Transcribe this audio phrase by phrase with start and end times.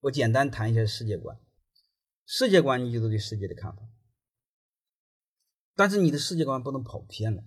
[0.00, 1.38] 我简单谈一下世界观。
[2.24, 3.82] 世界观，你就是对世界的看法，
[5.74, 7.42] 但是你的世界观不能跑偏了。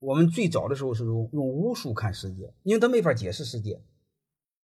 [0.00, 3.82] 我们最早的时候是用用巫术看世界，因为他没法解释世界，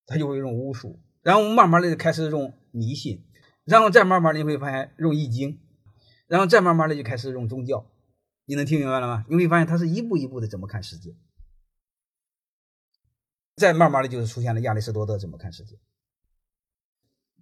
[0.06, 1.01] 他就会用巫术。
[1.23, 3.25] 然后慢慢的就开始用迷信，
[3.65, 5.61] 然后再慢慢的你会发现用易经，
[6.29, 7.91] 然后再慢慢的就开始用宗教。
[8.45, 9.25] 你能听明白了吗？
[9.29, 11.17] 你会发现他是一步一步的怎么看世界。
[13.57, 15.79] 再慢慢的就是出现了亚里士多德怎么看世界，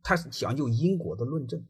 [0.03, 1.67] 他是讲究因果的论证。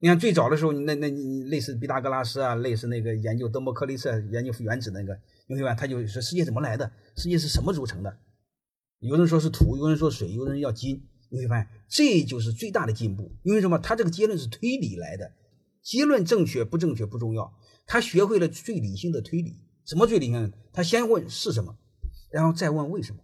[0.00, 8.18] 你看最早的时候，那那你类似毕达哥拉斯啊，类似那个研究德谟克利特研究原子那个，你会发现他就说世界怎么来的，世界是什么组成的？
[9.00, 11.08] 有人说是土，有人说水，有人要金。
[11.30, 13.78] 你会发现这就是最大的进步，因为什么？
[13.78, 15.32] 他这个结论是推理来的，
[15.82, 17.52] 结论正确不正确不重要，
[17.84, 19.58] 他学会了最理性的推理。
[19.84, 20.52] 什么最理性？
[20.72, 21.76] 他先问是什么。
[22.30, 23.22] 然后再问为什么？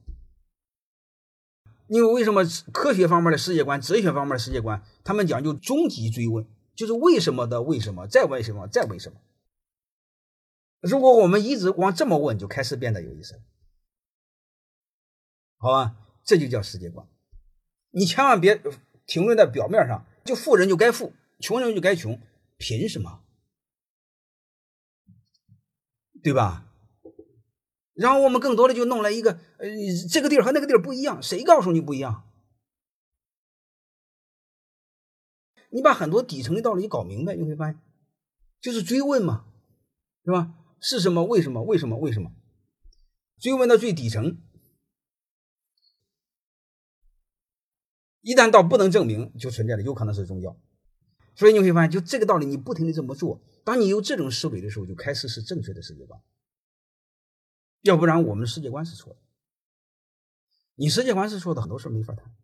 [1.86, 9.20] 因为为什么科学方面的世界观、哲学方面的世界观，他们讲究终极追问，就是为什么的为什么，再为什么，再为什么？
[10.80, 13.42] 如果我们一直往这么问，就开始变得有意思了，
[15.58, 15.96] 好吧？
[16.24, 17.06] 这就叫世界观。
[17.90, 18.62] 你千万别
[19.06, 22.18] 停留在表面上，就富人就该富，穷人就该穷，
[22.56, 23.22] 凭什么？
[26.22, 26.66] 对吧？
[27.94, 29.68] 然后我们更多的就弄来一个，呃，
[30.10, 32.28] 这个地儿和那个地儿不一样，谁告诉你不一样？
[35.70, 37.80] 你把很多底层的道理搞明白，你会发现，
[38.60, 39.46] 就是追问嘛，
[40.24, 40.54] 是吧？
[40.80, 41.24] 是什么？
[41.24, 41.62] 为什么？
[41.62, 41.96] 为什么？
[41.96, 42.30] 为什么？
[43.40, 44.38] 追问到最底层，
[48.20, 50.56] 一旦到不能证明，就存在的有可能是宗教。
[51.34, 56.20] 所以你会发现，就这个道理，你不停的这么做，当你有这种思维的时候，就开始是正确的世界观。
[57.84, 59.18] 要不然我们世界观是错的，
[60.74, 62.34] 你世界观是错的，很多事没法谈。